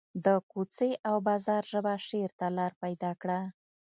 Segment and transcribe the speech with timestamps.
[0.25, 3.39] د کوڅې او بازار ژبه شعر ته لار پیدا کړه